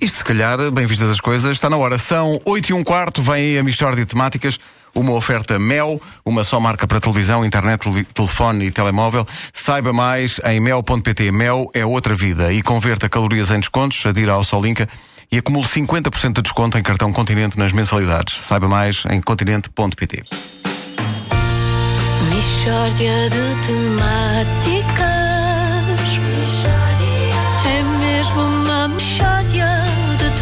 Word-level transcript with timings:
Isto, 0.00 0.18
se 0.18 0.24
calhar, 0.24 0.70
bem 0.70 0.86
vistas 0.86 1.08
as 1.10 1.20
coisas, 1.20 1.52
está 1.52 1.70
na 1.70 1.76
hora. 1.76 1.98
São 1.98 2.38
8 2.44 2.70
e 2.70 2.72
um 2.74 2.84
quarto, 2.84 3.22
vem 3.22 3.34
aí 3.34 3.58
a 3.58 3.62
Michórdia 3.62 4.04
de 4.04 4.10
Temáticas, 4.10 4.58
uma 4.94 5.12
oferta 5.12 5.58
Mel, 5.58 6.00
uma 6.24 6.44
só 6.44 6.60
marca 6.60 6.86
para 6.86 7.00
televisão, 7.00 7.44
internet, 7.44 7.80
tele- 7.80 8.04
telefone 8.12 8.66
e 8.66 8.70
telemóvel. 8.70 9.26
Saiba 9.54 9.92
mais 9.92 10.38
em 10.44 10.60
mel.pt. 10.60 11.32
Mel 11.32 11.70
é 11.74 11.84
outra 11.84 12.14
vida 12.14 12.52
e 12.52 12.62
converta 12.62 13.08
calorias 13.08 13.50
em 13.50 13.58
descontos, 13.60 14.04
adira 14.04 14.32
ao 14.32 14.44
Solinka 14.44 14.86
e 15.32 15.38
acumule 15.38 15.66
50% 15.66 16.34
de 16.34 16.42
desconto 16.42 16.78
em 16.78 16.82
cartão 16.82 17.10
Continente 17.12 17.58
nas 17.58 17.72
mensalidades. 17.72 18.36
Saiba 18.42 18.68
mais 18.68 19.02
em 19.10 19.20
continente.pt. 19.20 20.22
Mishória 22.30 23.30
de 23.30 23.66
temáticas. 23.66 25.15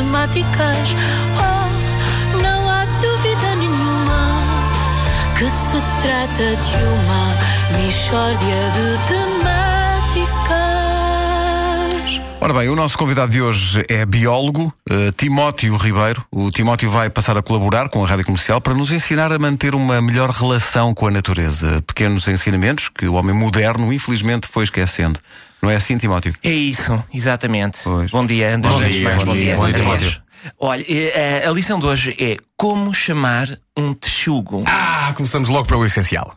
De 0.00 0.06
temáticas. 0.06 0.94
Oh, 1.36 2.38
não 2.42 2.68
há 2.68 2.84
dúvida 3.00 3.54
nenhuma 3.56 4.42
que 5.38 5.50
se 5.50 5.80
trata 6.00 6.56
de 6.56 6.76
uma 6.84 7.36
mishória 7.76 8.70
de 8.72 8.98
temáticas. 9.08 9.60
Ora 12.40 12.54
bem, 12.54 12.70
o 12.70 12.76
nosso 12.76 12.96
convidado 12.96 13.30
de 13.30 13.42
hoje 13.42 13.84
é 13.88 14.06
biólogo, 14.06 14.72
eh, 14.88 15.12
Timóteo 15.14 15.76
Ribeiro. 15.76 16.24
O 16.32 16.50
Timóteo 16.50 16.90
vai 16.90 17.10
passar 17.10 17.36
a 17.36 17.42
colaborar 17.42 17.90
com 17.90 18.02
a 18.02 18.08
Rádio 18.08 18.24
Comercial 18.24 18.62
para 18.62 18.72
nos 18.72 18.90
ensinar 18.90 19.30
a 19.30 19.38
manter 19.38 19.74
uma 19.74 20.00
melhor 20.00 20.30
relação 20.30 20.94
com 20.94 21.06
a 21.06 21.10
natureza. 21.10 21.82
Pequenos 21.86 22.26
ensinamentos 22.26 22.88
que 22.88 23.06
o 23.06 23.12
homem 23.14 23.34
moderno, 23.34 23.92
infelizmente, 23.92 24.48
foi 24.48 24.64
esquecendo. 24.64 25.20
Não 25.62 25.70
é 25.70 25.76
assim, 25.76 25.96
Timóteo? 25.98 26.34
É 26.42 26.50
isso, 26.50 27.02
exatamente. 27.12 27.78
Pois. 27.84 28.10
Bom 28.10 28.24
dia, 28.24 28.54
André. 28.54 28.70
Bom 28.70 28.80
dia, 28.80 29.14
bom 29.24 29.34
dia, 29.34 29.56
bom 29.56 29.64
dia, 29.66 29.74
Timóteo. 29.74 30.22
Olha, 30.58 30.84
eh, 30.88 31.44
a 31.46 31.50
lição 31.50 31.78
de 31.78 31.86
hoje 31.86 32.16
é 32.18 32.38
como 32.56 32.94
chamar 32.94 33.58
um 33.76 33.92
texugo. 33.92 34.62
Ah, 34.66 35.12
começamos 35.14 35.48
logo 35.48 35.66
pelo 35.66 35.84
essencial. 35.84 36.34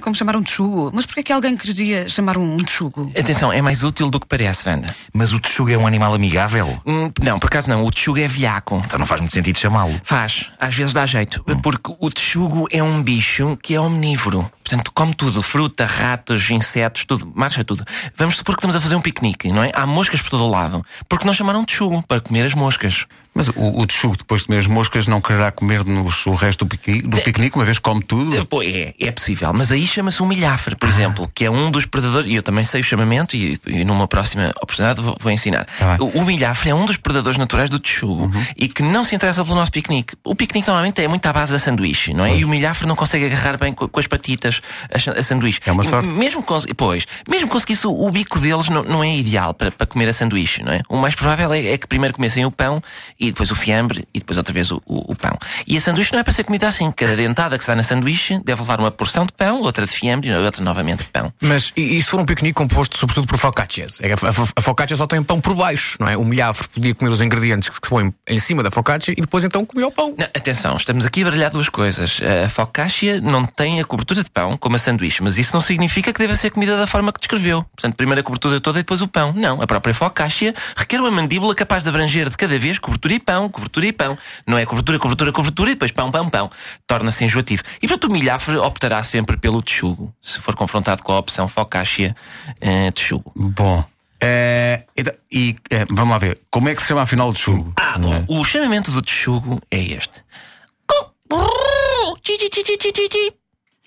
Como 0.00 0.14
chamar 0.14 0.36
um 0.36 0.42
texugo? 0.42 0.90
Mas 0.94 1.04
porquê 1.04 1.20
é 1.20 1.22
que 1.24 1.32
alguém 1.32 1.56
queria 1.56 2.08
chamar 2.08 2.38
um 2.38 2.56
texugo? 2.58 3.10
Atenção, 3.18 3.52
é 3.52 3.60
mais 3.60 3.82
útil 3.82 4.08
do 4.08 4.20
que 4.20 4.26
parece, 4.26 4.68
Wanda. 4.68 4.94
Mas 5.12 5.32
o 5.32 5.40
texugo 5.40 5.70
é 5.70 5.76
um 5.76 5.84
animal 5.86 6.14
amigável? 6.14 6.80
Hum, 6.86 7.10
não, 7.24 7.40
por 7.40 7.48
acaso 7.48 7.68
não, 7.68 7.84
o 7.84 7.90
texugo 7.90 8.18
é 8.20 8.28
velhaco. 8.28 8.80
Então 8.84 8.98
não 9.00 9.06
faz 9.06 9.20
muito 9.20 9.34
sentido 9.34 9.58
chamá-lo. 9.58 10.00
Faz, 10.04 10.46
às 10.60 10.76
vezes 10.76 10.92
dá 10.92 11.04
jeito, 11.06 11.42
porque 11.60 11.92
o 11.98 12.10
texugo 12.10 12.68
é 12.70 12.80
um 12.80 13.02
bicho 13.02 13.58
que 13.60 13.74
é 13.74 13.80
omnívoro. 13.80 14.48
Portanto, 14.70 14.92
come 14.94 15.14
tudo: 15.14 15.42
fruta, 15.42 15.84
ratos, 15.84 16.48
insetos, 16.50 17.04
tudo, 17.04 17.30
marcha 17.34 17.64
tudo. 17.64 17.84
Vamos 18.16 18.36
supor 18.36 18.54
que 18.54 18.60
estamos 18.60 18.76
a 18.76 18.80
fazer 18.80 18.94
um 18.96 19.00
piquenique, 19.00 19.50
não 19.52 19.62
é? 19.64 19.70
Há 19.74 19.84
moscas 19.86 20.20
por 20.22 20.30
todo 20.30 20.44
o 20.44 20.48
lado. 20.50 20.84
Porque 21.08 21.26
não 21.26 21.34
chamaram 21.34 21.64
texugo 21.64 22.02
para 22.06 22.20
comer 22.20 22.42
as 22.46 22.54
moscas. 22.54 23.06
Mas 23.32 23.46
o, 23.46 23.52
o 23.80 23.86
texugo, 23.86 24.16
depois 24.16 24.40
de 24.40 24.48
comer 24.48 24.58
as 24.58 24.66
moscas, 24.66 25.06
não 25.06 25.20
quererá 25.20 25.52
comer-nos 25.52 26.26
o 26.26 26.34
resto 26.34 26.64
do 26.64 26.68
piquenique, 26.68 27.06
do 27.06 27.16
piquenique, 27.22 27.56
uma 27.56 27.64
vez 27.64 27.78
que 27.78 27.82
come 27.84 28.02
tudo? 28.02 28.44
Pô, 28.44 28.60
É, 28.60 28.92
é 28.98 29.10
possível, 29.12 29.52
mas 29.52 29.70
aí 29.70 29.86
chama-se 29.86 30.20
um 30.20 30.26
milhafre, 30.26 30.74
por 30.74 30.88
exemplo, 30.88 31.30
que 31.32 31.44
é 31.44 31.50
um 31.50 31.70
dos 31.70 31.86
predadores, 31.86 32.28
e 32.28 32.34
eu 32.34 32.42
também 32.42 32.64
sei 32.64 32.80
o 32.80 32.84
chamamento, 32.84 33.36
e, 33.36 33.56
e 33.68 33.84
numa 33.84 34.08
próxima 34.08 34.50
oportunidade 34.60 35.00
vou, 35.00 35.16
vou 35.20 35.30
ensinar. 35.30 35.64
Bem. 35.78 35.96
o, 36.00 36.18
o 36.22 36.24
milhafre 36.26 36.70
é 36.70 36.74
um 36.74 36.84
dos 36.84 36.96
predadores 36.96 37.38
naturais 37.38 37.70
do 37.70 37.78
texugo 37.78 38.32
e 38.56 38.66
que 38.66 38.82
não 38.82 39.04
se 39.04 39.14
interessa 39.14 39.44
pelo 39.44 39.54
nosso 39.54 39.70
piquenique. 39.70 40.16
O 40.24 40.34
piquenique 40.34 40.66
normalmente 40.66 41.00
é 41.00 41.06
muito 41.06 41.24
à 41.24 41.32
base 41.32 41.52
da 41.52 41.58
sanduíche, 41.60 42.12
não 42.12 42.24
é? 42.24 42.36
E 42.36 42.44
o 42.44 42.48
milhafre 42.48 42.84
não 42.88 42.96
consegue 42.96 43.26
agarrar 43.26 43.56
bem 43.58 43.72
co- 43.72 43.88
com, 43.88 44.00
as 44.00 44.08
patitas 44.08 44.59
a, 44.90 45.18
a 45.18 45.22
sanduíche. 45.22 45.60
É 45.66 45.72
uma 45.72 45.84
sorte. 45.84 46.08
Mesmo 46.08 46.44
pois, 46.76 47.06
mesmo 47.28 47.48
conseguisse 47.48 47.86
o, 47.86 47.90
o 47.92 48.10
bico 48.10 48.38
deles 48.38 48.68
não, 48.68 48.82
não 48.82 49.04
é 49.04 49.16
ideal 49.16 49.54
para, 49.54 49.70
para 49.70 49.86
comer 49.86 50.08
a 50.08 50.12
sanduíche, 50.12 50.62
não 50.62 50.72
é? 50.72 50.80
O 50.88 50.96
mais 50.96 51.14
provável 51.14 51.52
é, 51.52 51.66
é 51.72 51.78
que 51.78 51.86
primeiro 51.86 52.14
comessem 52.14 52.44
o 52.44 52.50
pão 52.50 52.82
e 53.18 53.26
depois 53.30 53.50
o 53.50 53.54
fiambre 53.54 54.06
e 54.14 54.18
depois 54.18 54.36
outra 54.38 54.52
vez 54.52 54.70
o, 54.70 54.82
o- 54.86 55.12
o 55.12 55.16
pão. 55.16 55.36
E 55.66 55.76
a 55.76 55.80
sanduíche 55.80 56.12
não 56.12 56.20
é 56.20 56.22
para 56.22 56.32
ser 56.32 56.44
comida 56.44 56.68
assim. 56.68 56.90
Cada 56.92 57.16
dentada 57.16 57.56
que 57.56 57.62
está 57.62 57.74
na 57.74 57.82
sanduíche 57.82 58.38
deve 58.44 58.60
levar 58.62 58.80
uma 58.80 58.90
porção 58.90 59.24
de 59.24 59.32
pão, 59.32 59.60
outra 59.62 59.84
de 59.86 59.92
fiambre 59.92 60.28
e 60.30 60.34
outra 60.34 60.62
novamente 60.62 61.04
de 61.04 61.08
pão. 61.10 61.32
Mas 61.40 61.72
e, 61.76 61.96
e 61.98 62.02
se 62.02 62.08
for 62.08 62.20
um 62.20 62.24
piquenique 62.24 62.54
composto 62.54 62.98
sobretudo 62.98 63.26
por 63.26 63.38
focaccias? 63.38 64.00
É 64.00 64.12
a, 64.12 64.14
a, 64.14 64.30
a 64.56 64.60
focaccia 64.60 64.96
só 64.96 65.06
tem 65.06 65.22
pão 65.22 65.40
por 65.40 65.54
baixo, 65.54 65.96
não 66.00 66.08
é? 66.08 66.16
O 66.16 66.24
milhafre 66.24 66.68
podia 66.68 66.94
comer 66.94 67.10
os 67.10 67.20
ingredientes 67.22 67.68
que 67.68 67.76
se 67.76 67.80
põem 67.88 68.12
em 68.28 68.38
cima 68.38 68.62
da 68.62 68.70
focaccia 68.70 69.14
e 69.16 69.20
depois 69.20 69.44
então 69.44 69.64
comia 69.64 69.86
o 69.86 69.92
pão. 69.92 70.14
Não, 70.18 70.26
atenção, 70.26 70.76
estamos 70.76 71.04
aqui 71.06 71.22
a 71.22 71.24
baralhar 71.24 71.50
duas 71.50 71.68
coisas. 71.68 72.20
A 72.44 72.48
focaccia 72.48 73.20
não 73.20 73.44
tem 73.44 73.80
a 73.80 73.84
cobertura 73.84 74.22
de 74.22 74.30
pão, 74.30 74.49
como 74.56 74.76
a 74.76 74.78
sanduíche, 74.78 75.22
mas 75.22 75.38
isso 75.38 75.54
não 75.54 75.60
significa 75.60 76.12
que 76.12 76.18
deva 76.18 76.34
ser 76.34 76.50
comida 76.50 76.76
da 76.76 76.86
forma 76.86 77.12
que 77.12 77.20
descreveu. 77.20 77.62
Portanto, 77.62 77.96
primeiro 77.96 78.20
a 78.20 78.24
cobertura 78.24 78.60
toda 78.60 78.78
e 78.78 78.82
depois 78.82 79.02
o 79.02 79.08
pão. 79.08 79.32
Não, 79.34 79.60
a 79.60 79.66
própria 79.66 79.94
focaccia 79.94 80.54
requer 80.76 81.00
uma 81.00 81.10
mandíbula 81.10 81.54
capaz 81.54 81.84
de 81.84 81.90
abranger 81.90 82.28
de 82.28 82.36
cada 82.36 82.58
vez 82.58 82.78
cobertura 82.78 83.14
e 83.14 83.20
pão, 83.20 83.48
cobertura 83.48 83.86
e 83.86 83.92
pão. 83.92 84.16
Não 84.46 84.58
é 84.58 84.66
cobertura, 84.66 84.98
cobertura, 84.98 85.32
cobertura 85.32 85.70
e 85.70 85.74
depois 85.74 85.90
pão, 85.90 86.10
pão, 86.10 86.28
pão. 86.28 86.50
Torna-se 86.86 87.24
enjoativo. 87.24 87.62
E 87.82 87.88
portanto 87.88 88.10
o 88.10 88.12
milhafre 88.12 88.56
optará 88.56 89.02
sempre 89.02 89.36
pelo 89.36 89.62
texugo, 89.62 90.14
se 90.20 90.40
for 90.40 90.54
confrontado 90.54 91.02
com 91.02 91.12
a 91.12 91.18
opção 91.18 91.46
focaccia 91.48 92.14
eh, 92.60 92.90
texugo. 92.90 93.32
Bom. 93.34 93.84
Eh, 94.22 94.84
então, 94.96 95.14
e 95.32 95.56
eh, 95.70 95.86
vamos 95.88 96.12
lá 96.12 96.18
ver, 96.18 96.40
como 96.50 96.68
é 96.68 96.74
que 96.74 96.82
se 96.82 96.88
chama 96.88 97.02
afinal 97.02 97.30
o 97.30 97.32
texugo? 97.32 97.72
Ah, 97.76 97.98
bom, 97.98 98.24
o 98.28 98.44
chamamento 98.44 98.90
do 98.90 99.00
texugo 99.00 99.60
é 99.70 99.80
este. 99.80 100.22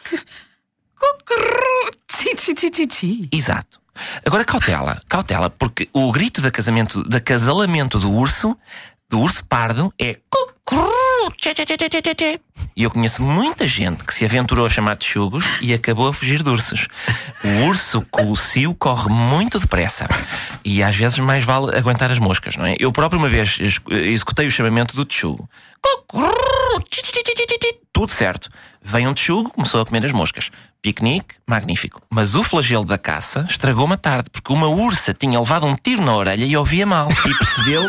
Exato. 3.32 3.82
Agora 4.26 4.44
cautela, 4.44 5.02
cautela, 5.08 5.50
porque 5.50 5.90
o 5.94 6.12
grito 6.12 6.42
de 6.42 6.50
casamento, 6.50 7.08
de 7.08 7.18
acasalamento 7.18 8.00
do 8.00 8.12
urso, 8.12 8.58
do 9.10 9.20
urso 9.20 9.46
pardo, 9.46 9.94
é 10.00 10.18
cucurru, 10.30 10.93
E 12.76 12.84
eu 12.84 12.90
conheço 12.92 13.22
muita 13.22 13.68
gente 13.68 14.04
que 14.04 14.14
se 14.14 14.26
aventurou 14.26 14.66
a 14.66 14.70
chamar 14.70 14.96
de 14.96 15.06
e 15.62 15.74
acabou 15.74 16.08
a 16.08 16.14
fugir 16.14 16.42
de 16.42 16.50
ursos. 16.50 16.88
O 17.44 17.66
urso 17.68 18.02
com 18.10 18.32
o 18.32 18.36
cio 18.36 18.74
corre 18.74 19.10
muito 19.12 19.60
depressa. 19.60 20.08
E 20.64 20.82
às 20.82 20.96
vezes 20.96 21.20
mais 21.20 21.44
vale 21.46 21.76
aguentar 21.78 22.10
as 22.12 22.20
moscas, 22.20 22.56
não 22.56 22.66
é? 22.66 22.76
Eu 22.80 22.92
próprio 22.92 23.20
uma 23.20 23.30
vez 23.30 23.58
ex- 23.60 23.80
executei 23.90 24.48
o 24.48 24.52
chamamento 24.52 24.96
do 24.96 25.06
tchi. 25.06 25.28
Tudo 27.92 28.12
certo. 28.12 28.50
Vem 28.82 29.08
um 29.08 29.14
texugo, 29.14 29.50
começou 29.52 29.82
a 29.82 29.86
comer 29.86 30.06
as 30.06 30.12
moscas. 30.12 30.50
Piquenique, 30.82 31.36
magnífico. 31.48 32.02
Mas 32.10 32.36
o 32.36 32.44
flagelo 32.44 32.84
da 32.84 32.98
caça 32.98 33.46
estragou-me 33.50 33.94
a 33.94 33.98
tarde, 33.98 34.30
porque 34.32 34.52
uma 34.52 34.68
ursa 34.68 35.14
tinha 35.14 35.40
levado 35.40 35.66
um 35.66 35.76
tiro 35.76 36.02
na 36.04 36.14
orelha 36.16 36.44
e 36.44 36.58
ouvia 36.58 36.86
mal. 36.86 37.08
E 37.26 37.38
percebeu. 37.38 37.88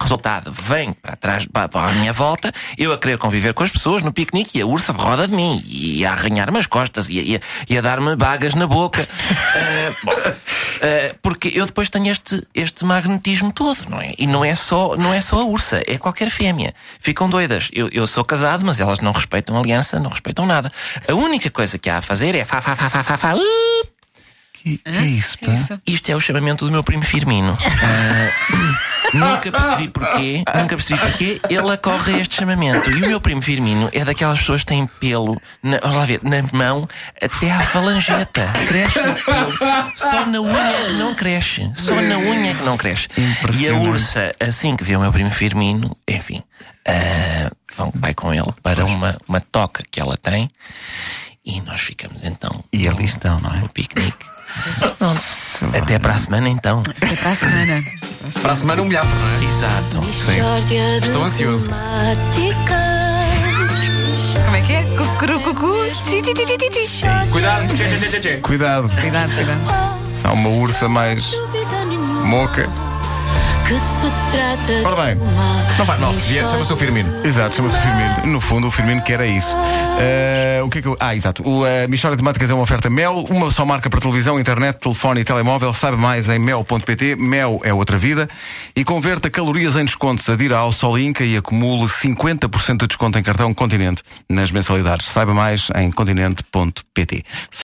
Resultado, 0.00 0.52
vem 0.52 0.92
para 0.92 1.16
trás, 1.16 1.46
para, 1.46 1.68
a 1.72 1.92
minha 1.92 2.12
volta, 2.12 2.52
eu 2.78 2.92
a 2.92 2.98
querer 2.98 3.18
conviver 3.18 3.52
com 3.54 3.62
as 3.62 3.70
pessoas 3.70 4.02
no 4.02 4.12
piquenique 4.12 4.58
e 4.58 4.62
a 4.62 4.66
ursa 4.66 4.92
roda 4.92 5.28
de 5.28 5.34
mim, 5.34 5.62
e 5.66 6.04
a 6.04 6.12
arranhar-me 6.12 6.58
as 6.58 6.66
costas, 6.66 7.08
e 7.08 7.36
a, 7.36 7.40
e 7.68 7.76
a- 7.78 7.80
dar-me 7.80 8.16
bagas 8.16 8.54
na 8.54 8.66
boca. 8.66 9.06
Ah, 9.54 9.92
bom, 10.02 10.12
ah, 10.12 11.14
porque 11.22 11.52
eu 11.54 11.66
depois 11.66 11.90
tenho 11.90 12.10
este, 12.10 12.42
este 12.54 12.84
magnetismo 12.84 13.52
todo, 13.52 13.78
não 13.88 14.00
é? 14.00 14.14
E 14.18 14.26
não 14.26 14.44
é, 14.44 14.54
só, 14.54 14.96
não 14.96 15.12
é 15.12 15.20
só 15.20 15.40
a 15.40 15.44
ursa, 15.44 15.82
é 15.86 15.98
qualquer 15.98 16.30
fêmea. 16.30 16.74
Ficam 17.00 17.28
doidas. 17.28 17.68
Eu, 17.72 17.88
eu 17.92 18.06
sou 18.06 18.24
casado, 18.24 18.64
mas 18.64 18.80
elas 18.80 19.00
não 19.00 19.12
respeitam 19.12 19.56
a 19.56 19.60
aliança, 19.60 19.98
não 20.00 20.10
respeitam 20.10 20.46
nada. 20.46 20.72
A 21.06 21.12
única 21.14 21.50
coisa 21.50 21.78
que 21.78 21.90
há 21.90 21.98
a 21.98 22.02
fazer 22.02 22.34
é 22.34 22.44
fa, 22.44 22.60
fa, 22.60 22.74
fa, 22.74 22.88
fa, 22.88 23.02
fa, 23.02 23.16
fa, 23.18 23.34
uh, 23.36 23.83
Que, 24.64 24.78
que 24.78 24.88
é 24.88 25.02
isso, 25.04 25.38
pá? 25.38 25.50
É 25.50 25.54
isso. 25.54 25.80
isto 25.86 26.08
é 26.10 26.16
o 26.16 26.20
chamamento 26.20 26.64
do 26.64 26.70
meu 26.72 26.82
primo 26.82 27.02
Firmino. 27.02 27.54
Ah, 27.60 28.30
nunca 29.12 29.52
percebi 29.52 29.88
porquê, 29.88 30.42
nunca 30.54 30.76
percebi 30.76 30.98
porquê 30.98 31.40
ele 31.50 31.70
acorre 31.70 32.14
a 32.14 32.18
este 32.20 32.36
chamamento. 32.36 32.90
E 32.90 33.02
o 33.02 33.06
meu 33.06 33.20
primo 33.20 33.42
Firmino 33.42 33.90
é 33.92 34.02
daquelas 34.06 34.38
pessoas 34.38 34.62
que 34.62 34.68
têm 34.68 34.86
pelo, 34.86 35.38
na, 35.62 35.78
vamos 35.80 35.96
lá 35.98 36.06
ver, 36.06 36.20
na 36.22 36.42
mão 36.56 36.88
até 37.20 37.52
à 37.52 37.60
falangeta. 37.60 38.50
Cresce 38.66 38.98
o 39.00 39.14
pelo. 39.24 39.52
Só 39.94 40.24
na 40.24 40.40
unha 40.40 40.60
é 40.62 40.86
que 40.86 40.92
não 40.94 41.14
cresce. 41.14 41.70
Só 41.76 42.00
na 42.00 42.16
unha 42.16 42.52
é 42.52 42.54
que 42.54 42.62
não 42.62 42.78
cresce. 42.78 43.08
E 43.58 43.68
a 43.68 43.74
ursa, 43.74 44.32
assim 44.40 44.74
que 44.76 44.82
vê 44.82 44.96
o 44.96 45.00
meu 45.00 45.12
primo 45.12 45.30
Firmino, 45.30 45.94
enfim, 46.08 46.42
ah, 46.88 47.50
vão, 47.76 47.92
vai 47.94 48.14
com 48.14 48.32
ele 48.32 48.50
para 48.62 48.86
uma, 48.86 49.18
uma 49.28 49.42
toca 49.42 49.84
que 49.90 50.00
ela 50.00 50.16
tem. 50.16 50.50
E 51.44 51.60
nós 51.60 51.82
ficamos 51.82 52.24
então 52.24 52.64
E 52.72 52.88
ali 52.88 53.04
estão, 53.04 53.38
não 53.38 53.54
é? 53.54 53.58
no 53.58 53.68
piquenique. 53.68 54.33
Pronto. 54.98 55.20
Até 55.76 55.98
para 55.98 56.12
a 56.14 56.16
semana 56.18 56.48
então. 56.48 56.82
Até 56.88 57.16
para 57.16 57.30
a 57.30 57.34
semana. 57.34 57.82
Para 58.42 58.52
a 58.52 58.54
semana 58.54 58.82
um 58.82 58.86
milhafre, 58.86 59.10
não 59.18 59.48
é? 59.48 59.50
Exato. 59.50 60.00
De 61.00 61.04
Estou 61.06 61.24
ansioso. 61.24 61.70
Como 64.44 64.56
é 64.56 64.60
que 64.62 64.72
é? 64.72 64.82
Cucuru, 64.96 65.40
cucu. 65.40 65.74
Cuidado. 67.30 67.66
Cuidado, 68.42 68.88
Cuidado, 69.00 69.34
cuidado. 69.34 69.98
se 70.12 70.26
há 70.26 70.32
uma 70.32 70.48
ursa 70.48 70.88
mais 70.88 71.30
moca. 72.24 72.68
Que 73.66 73.78
se 73.78 74.10
trata 74.30 74.86
Ora 74.86 75.04
bem, 75.04 75.16
de 75.16 75.22
uma 75.22 75.64
Não 75.78 75.84
vai 75.84 75.98
mal, 75.98 76.12
se 76.12 76.28
vier, 76.28 76.46
chama-se 76.46 76.72
o 76.72 76.76
Firmino. 76.76 77.26
Exato, 77.26 77.56
chama-se 77.56 77.78
Firmino. 77.78 78.26
No 78.26 78.40
fundo, 78.40 78.66
o 78.66 78.70
Firmino 78.70 79.02
quer 79.02 79.20
é 79.20 79.26
isso. 79.26 79.56
Eh, 79.98 80.60
o 80.62 80.68
que 80.68 80.78
é 80.78 80.82
que 80.82 80.88
eu... 80.88 80.96
Ah, 81.00 81.14
exato. 81.14 81.42
O 81.46 81.62
uh, 81.62 81.88
Michória 81.88 82.16
de 82.16 82.22
Temáticas 82.22 82.50
é 82.50 82.54
uma 82.54 82.62
oferta 82.62 82.90
Mel, 82.90 83.24
uma 83.30 83.50
só 83.50 83.64
marca 83.64 83.88
para 83.88 84.00
televisão, 84.00 84.38
internet, 84.38 84.78
telefone 84.78 85.22
e 85.22 85.24
telemóvel. 85.24 85.72
Saiba 85.72 85.96
mais 85.96 86.28
em 86.28 86.38
mel.pt. 86.38 87.16
Mel 87.16 87.60
é 87.64 87.72
outra 87.72 87.98
vida. 87.98 88.28
E 88.76 88.84
converta 88.84 89.30
calorias 89.30 89.76
em 89.76 89.84
descontos. 89.84 90.28
Adira 90.28 90.58
ao 90.58 90.70
Sol 90.70 90.98
Inca 90.98 91.24
e 91.24 91.36
acumule 91.36 91.84
50% 91.86 92.78
de 92.78 92.86
desconto 92.86 93.18
em 93.18 93.22
cartão 93.22 93.52
Continente 93.54 94.02
nas 94.28 94.50
mensalidades. 94.50 95.06
Saiba 95.06 95.32
mais 95.32 95.68
em 95.76 95.90
continente.pt. 95.90 97.24